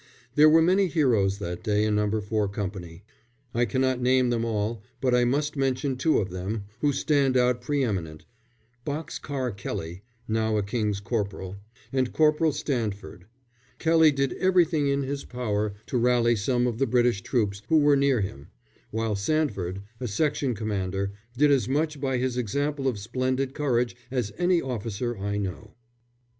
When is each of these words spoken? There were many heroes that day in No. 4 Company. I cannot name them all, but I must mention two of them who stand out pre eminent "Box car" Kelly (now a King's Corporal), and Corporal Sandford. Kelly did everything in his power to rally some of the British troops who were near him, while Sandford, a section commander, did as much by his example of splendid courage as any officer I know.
There 0.33 0.49
were 0.49 0.63
many 0.63 0.87
heroes 0.87 1.37
that 1.37 1.61
day 1.61 1.83
in 1.85 1.93
No. 1.93 2.09
4 2.19 2.47
Company. 2.47 3.03
I 3.53 3.65
cannot 3.65 4.01
name 4.01 4.31
them 4.31 4.43
all, 4.43 4.81
but 4.99 5.13
I 5.13 5.25
must 5.25 5.55
mention 5.55 5.95
two 5.95 6.17
of 6.17 6.31
them 6.31 6.63
who 6.79 6.91
stand 6.91 7.37
out 7.37 7.61
pre 7.61 7.83
eminent 7.83 8.25
"Box 8.83 9.19
car" 9.19 9.51
Kelly 9.51 10.01
(now 10.27 10.57
a 10.57 10.63
King's 10.63 10.99
Corporal), 10.99 11.57
and 11.93 12.11
Corporal 12.11 12.51
Sandford. 12.51 13.27
Kelly 13.77 14.11
did 14.11 14.33
everything 14.39 14.87
in 14.87 15.03
his 15.03 15.23
power 15.23 15.75
to 15.85 15.99
rally 15.99 16.35
some 16.35 16.65
of 16.65 16.79
the 16.79 16.87
British 16.87 17.21
troops 17.21 17.61
who 17.69 17.77
were 17.77 17.95
near 17.95 18.21
him, 18.21 18.47
while 18.89 19.15
Sandford, 19.15 19.83
a 19.99 20.07
section 20.07 20.55
commander, 20.55 21.11
did 21.37 21.51
as 21.51 21.69
much 21.69 22.01
by 22.01 22.17
his 22.17 22.37
example 22.39 22.87
of 22.87 22.97
splendid 22.97 23.53
courage 23.53 23.95
as 24.09 24.33
any 24.39 24.63
officer 24.63 25.15
I 25.15 25.37
know. 25.37 25.75